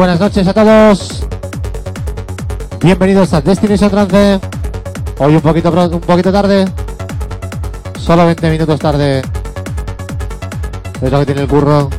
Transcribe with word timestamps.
Buenas 0.00 0.18
noches 0.18 0.48
a 0.48 0.54
todos. 0.54 1.26
Bienvenidos 2.82 3.34
a 3.34 3.42
Destination 3.42 3.90
Trance. 3.90 4.40
Hoy 5.18 5.34
un 5.34 5.42
poquito 5.42 5.68
un 5.68 6.00
poquito 6.00 6.32
tarde. 6.32 6.64
Solo 7.98 8.24
20 8.24 8.50
minutos 8.50 8.80
tarde. 8.80 9.20
Es 11.02 11.12
lo 11.12 11.18
que 11.18 11.26
tiene 11.26 11.42
el 11.42 11.48
curro. 11.48 11.90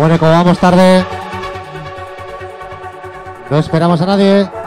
Bueno, 0.00 0.18
como 0.18 0.32
vamos 0.32 0.58
tarde, 0.58 1.04
no 3.50 3.58
esperamos 3.58 4.00
a 4.00 4.06
nadie. 4.06 4.59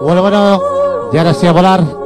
Bueno, 0.00 0.22
bueno, 0.22 0.60
y 1.12 1.18
ahora 1.18 1.34
sí 1.34 1.46
a 1.46 1.52
volar. 1.52 1.97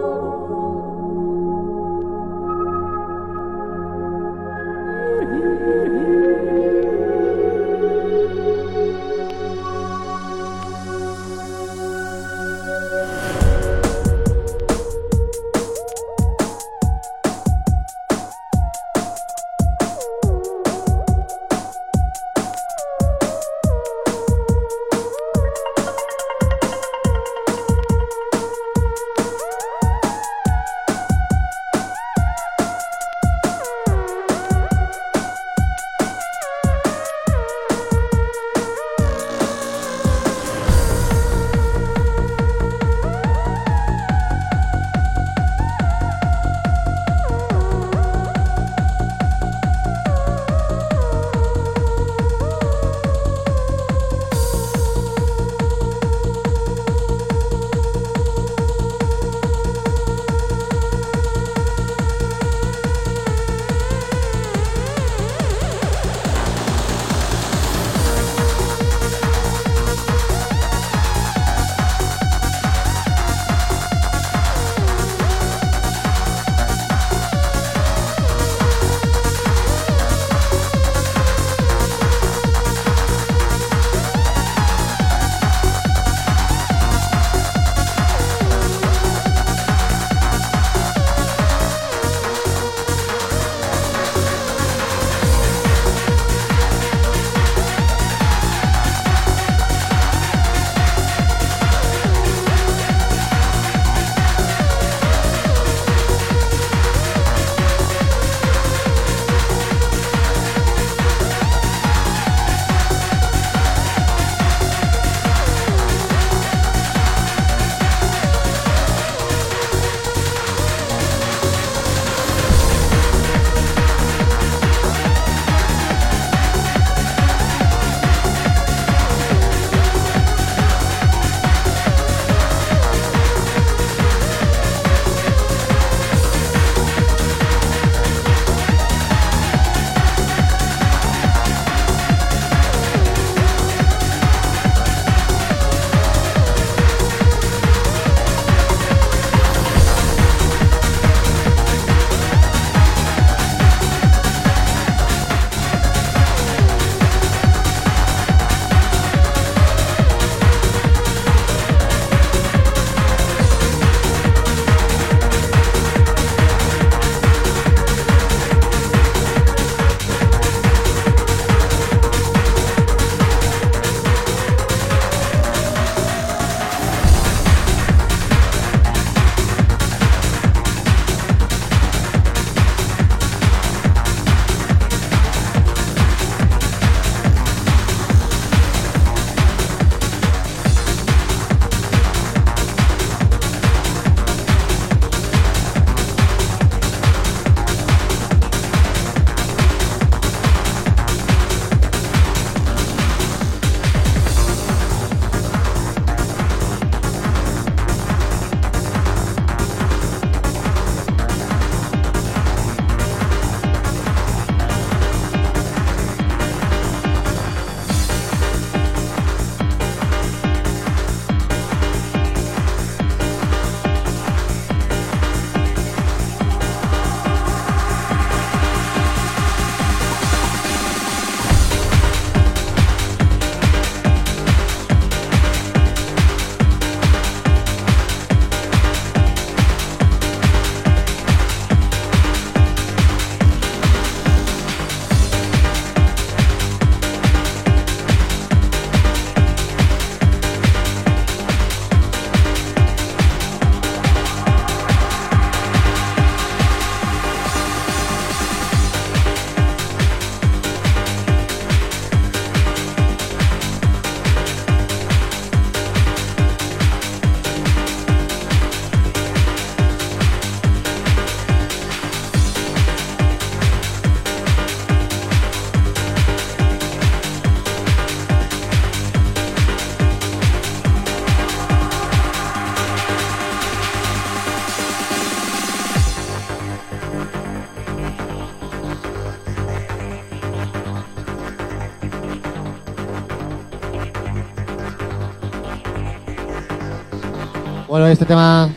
Este 298.10 298.26
tema 298.26 298.68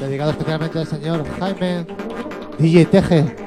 dedicado 0.00 0.30
especialmente 0.30 0.78
al 0.78 0.86
señor 0.86 1.24
Jaime 1.38 1.84
DJ 2.58 2.86
Teje. 2.86 3.37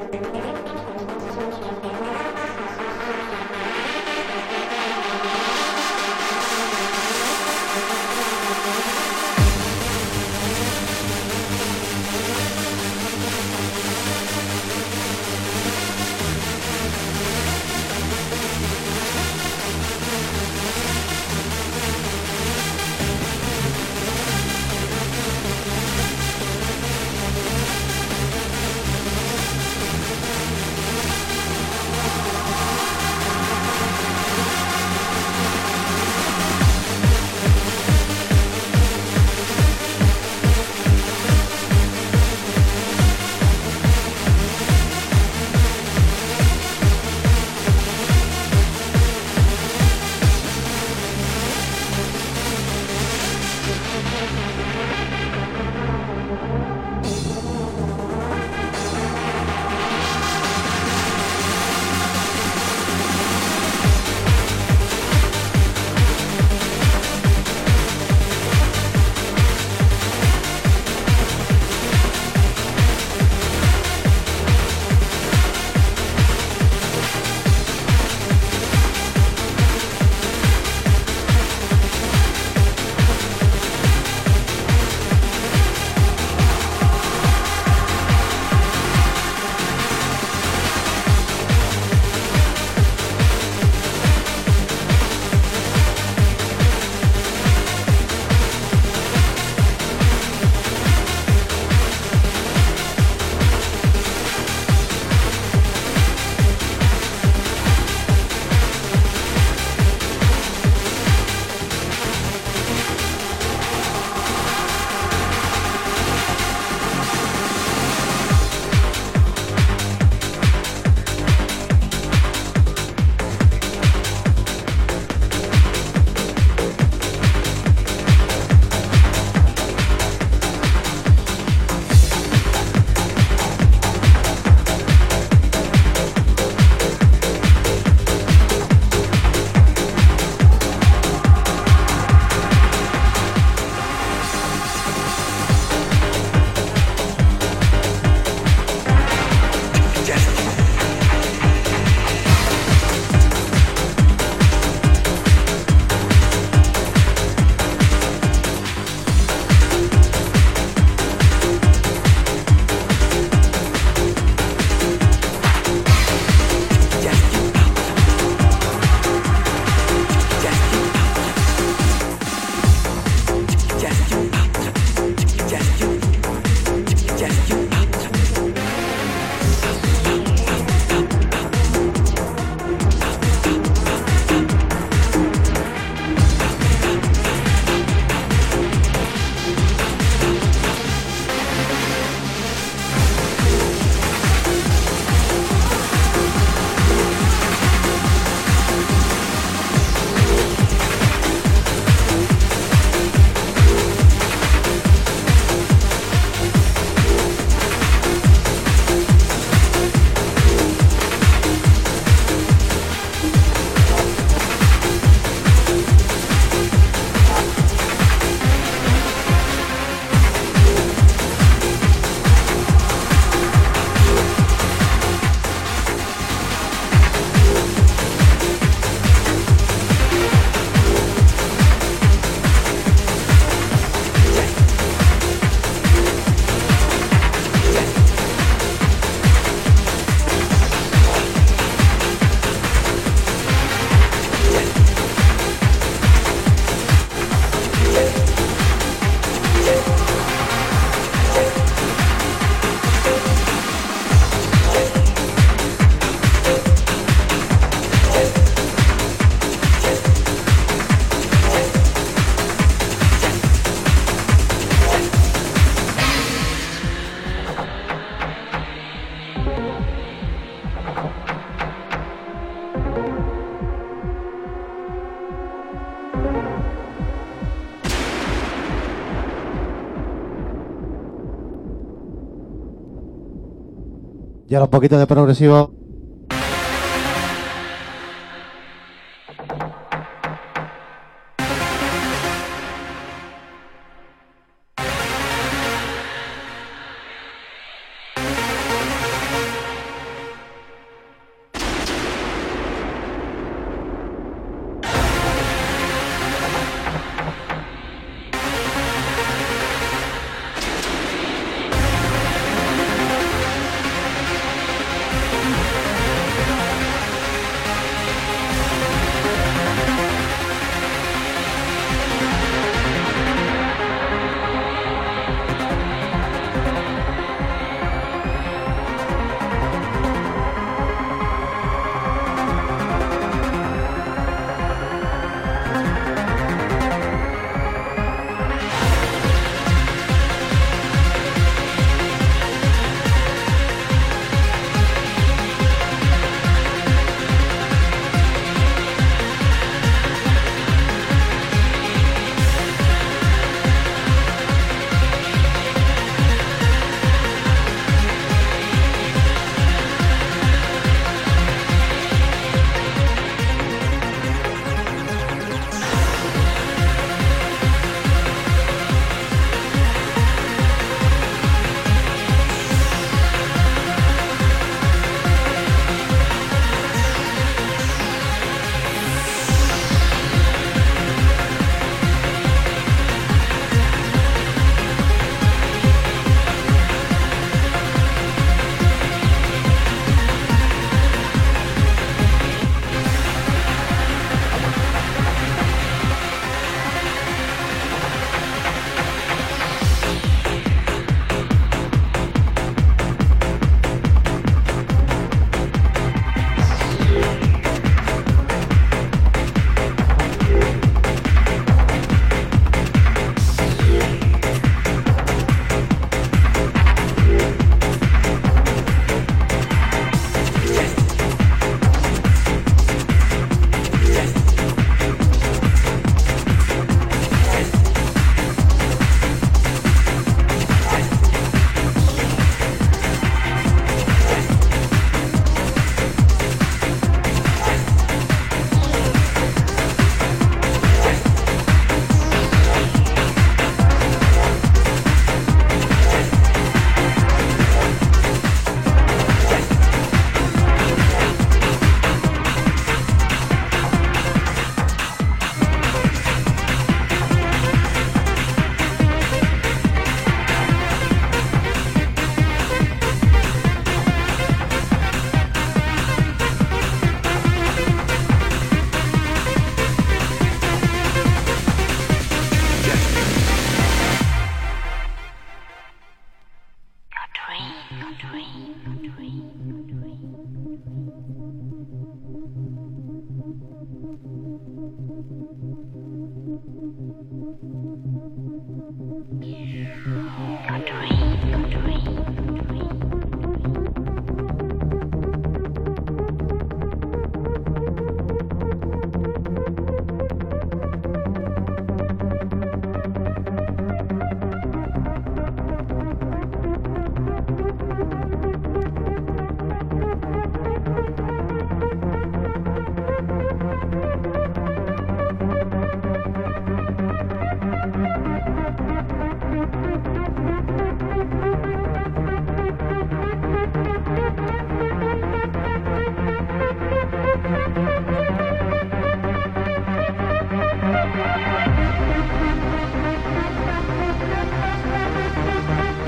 Y 284.52 284.54
ahora 284.54 284.66
un 284.66 284.70
poquito 284.70 284.98
de 284.98 285.06
progresivo. 285.06 285.81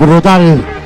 Brutal. 0.05 0.84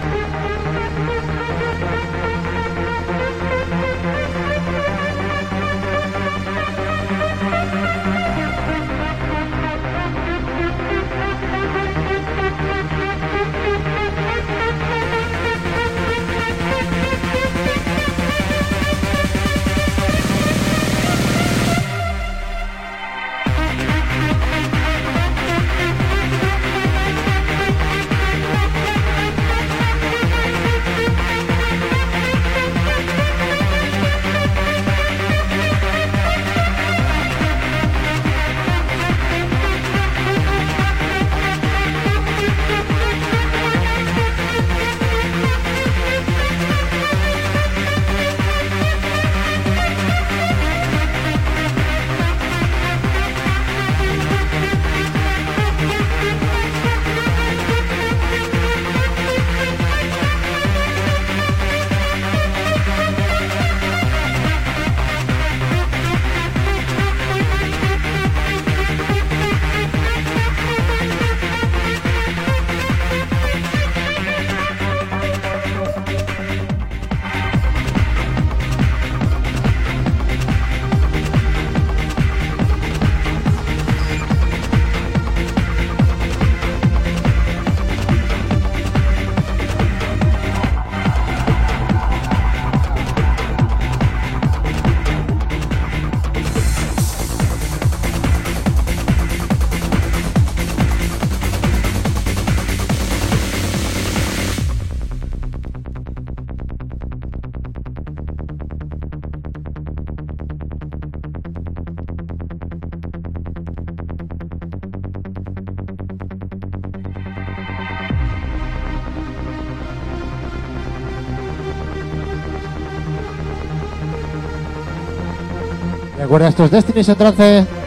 Recuerda 126.30 126.50
estos 126.50 126.70
Destinies 126.70 127.10
en 127.10 127.79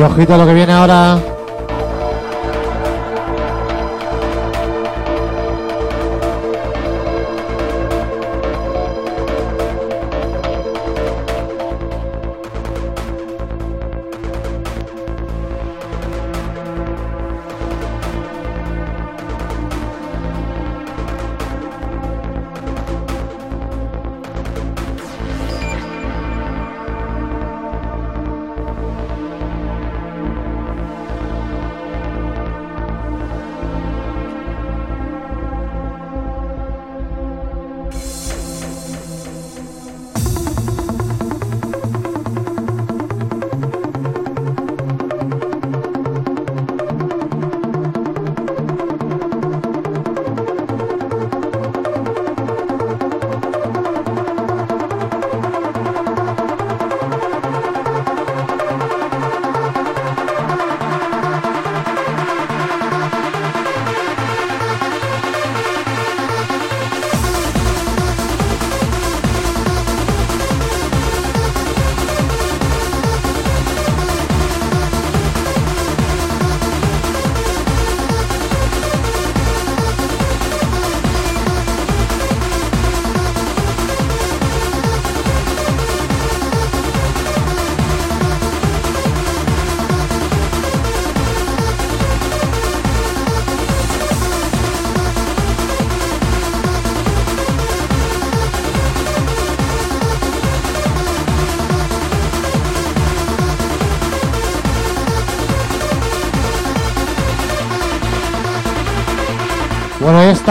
Y 0.00 0.02
ojito 0.02 0.34
lo 0.38 0.46
que 0.46 0.54
viene 0.54 0.72
ahora. 0.72 1.29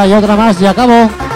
Y 0.08 0.14
otra 0.14 0.36
más 0.36 0.62
y 0.62 0.66
acabo. 0.66 1.29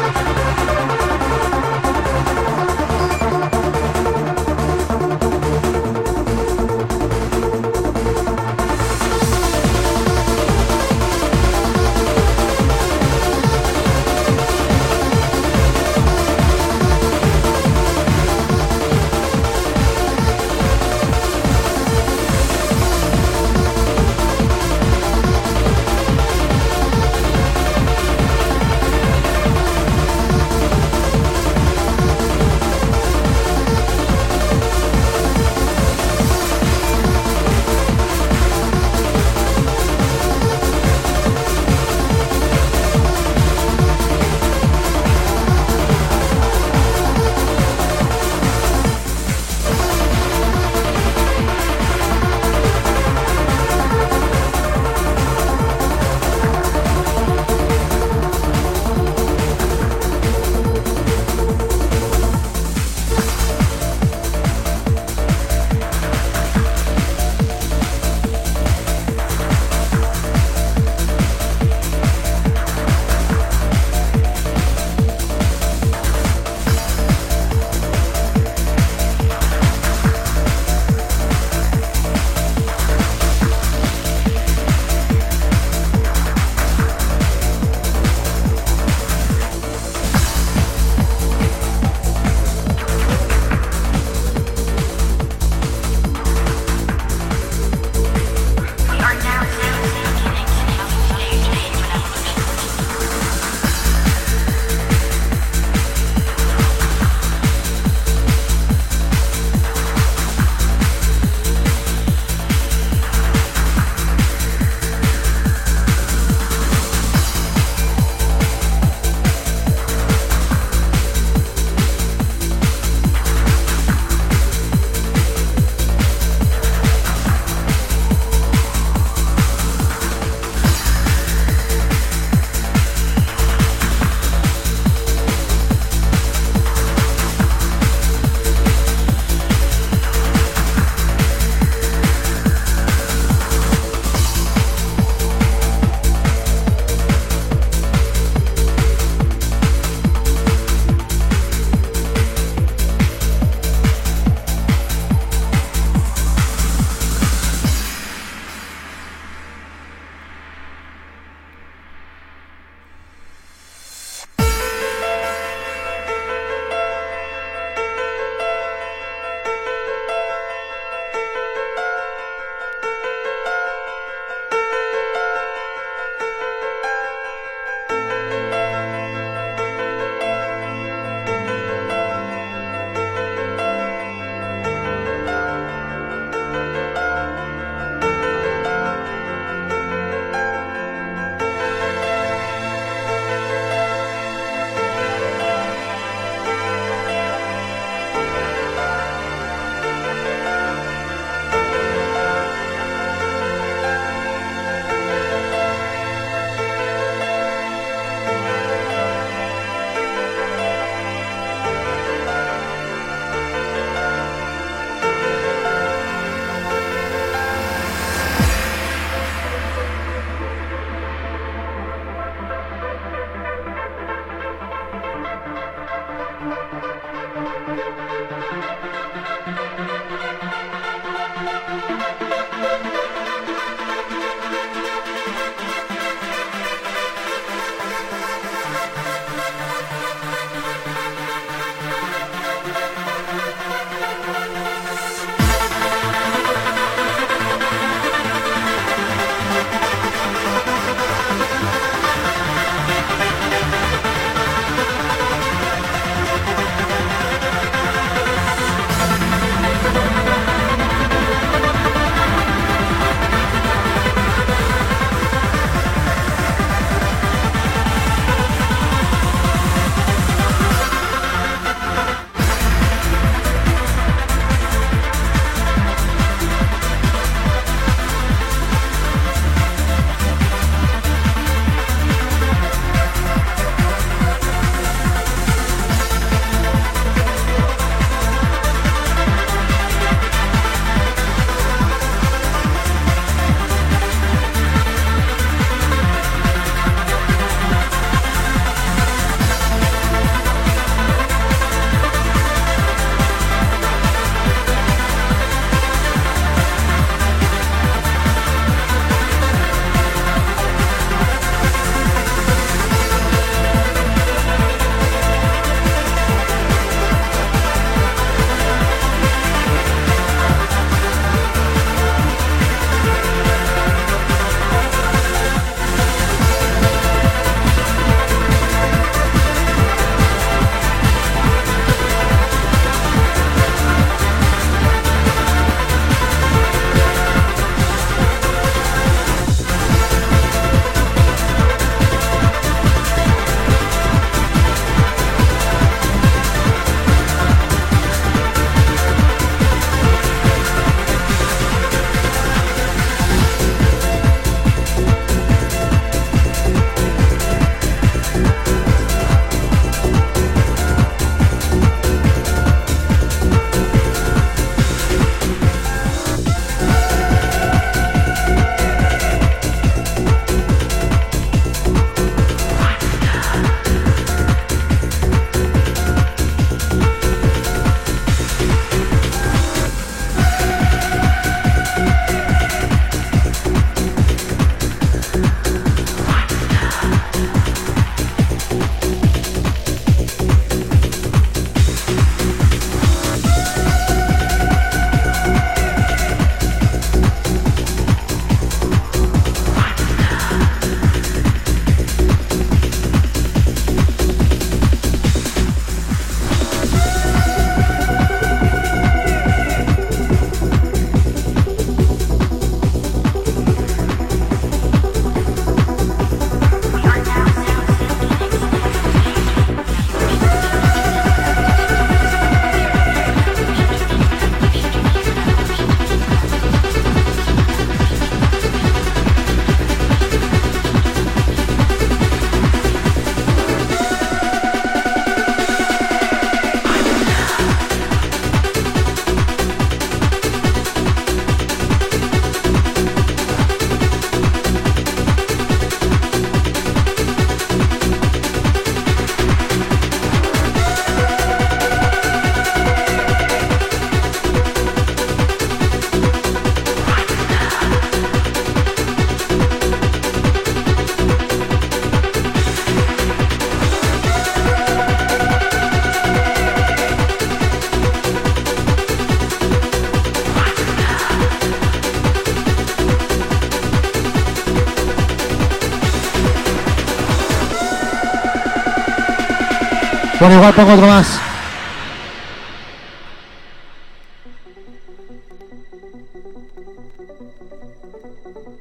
Bueno, 480.44 480.58
igual 480.58 480.74
pongo 480.74 480.92
otro 480.92 481.08
más. 481.08 481.40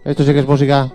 Esto 0.05 0.25
sí 0.25 0.33
que 0.33 0.41
es 0.41 0.47
música. 0.49 0.91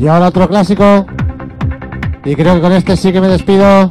Y 0.00 0.08
ahora 0.08 0.28
otro 0.28 0.48
clásico. 0.48 1.04
Y 2.24 2.34
creo 2.34 2.54
que 2.54 2.60
con 2.62 2.72
este 2.72 2.96
sí 2.96 3.12
que 3.12 3.20
me 3.20 3.28
despido. 3.28 3.90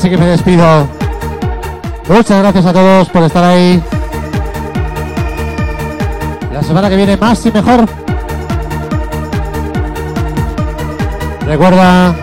Bueno, 0.00 0.08
ahora 0.08 0.08
sí 0.08 0.10
que 0.10 0.16
me 0.16 0.26
despido. 0.30 0.88
Muchas 2.08 2.38
gracias 2.38 2.64
a 2.64 2.72
todos 2.72 3.08
por 3.10 3.22
estar 3.22 3.44
ahí. 3.44 3.82
La 6.52 6.62
semana 6.62 6.88
que 6.88 6.96
viene 6.96 7.16
más 7.18 7.44
y 7.44 7.50
mejor. 7.50 7.86
Recuerda, 11.46 12.14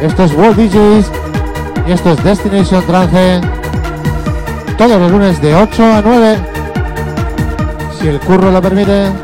esto 0.00 0.24
es 0.24 0.32
World 0.34 0.56
DJs 0.56 1.10
y 1.88 1.92
esto 1.92 2.12
es 2.12 2.22
Destination 2.22 2.86
Trance. 2.86 3.40
Todos 4.78 5.00
los 5.00 5.10
lunes 5.10 5.42
de 5.42 5.54
8 5.56 5.84
a 5.84 6.02
9. 6.02 6.38
Si 7.98 8.08
el 8.08 8.20
curro 8.20 8.50
lo 8.50 8.62
permite. 8.62 9.21